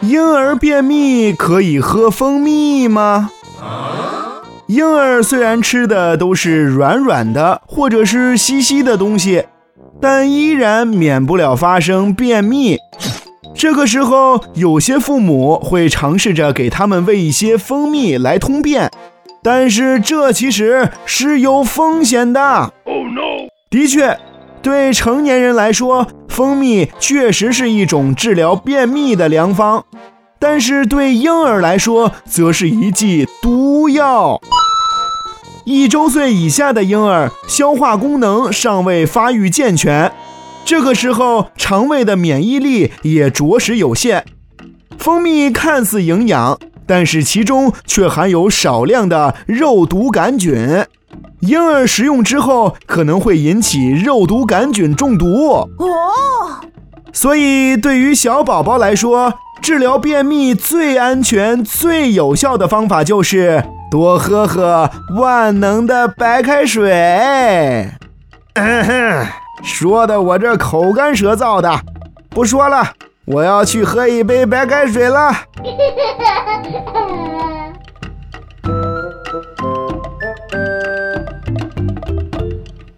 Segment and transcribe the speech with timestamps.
[0.00, 3.30] 婴儿便秘可以喝蜂蜜吗？
[4.68, 9.44] 婴儿虽然吃的都是软软的或者是稀稀的东西，
[10.00, 12.78] 但依然免不了发生便秘。
[13.54, 18.90] 这个时候，有些父母会尝试着给他们喂一些蜂蜜来通便，
[19.42, 22.72] 但是这其实是有风险的。
[23.70, 24.18] 的确，
[24.66, 29.84] 对成年人来说，蜂蜜确实是一种治疗便秘的良方，
[30.40, 34.40] 但是对婴儿来说，则是一剂毒药。
[35.64, 40.10] 一周岁以下的婴儿，消化功能尚未发育健全。
[40.64, 44.24] 这个时候，肠胃的免疫力也着实有限。
[44.98, 50.84] 蜂蜜看似营养，但是其中却含有少量的肉毒杆菌，
[51.46, 55.26] 婴儿食用之后可能会引起肉毒杆菌中毒。
[55.78, 56.60] 哦，
[57.12, 66.90] 所以对于小宝宝来说，治疗便秘最安全、最有效的方法就是多喝喝万能的白开水。
[68.54, 69.26] 嗯哼。
[69.64, 71.80] 说的我这口干舌燥的，
[72.28, 72.92] 不说了，
[73.24, 75.32] 我要去喝一杯白开水了。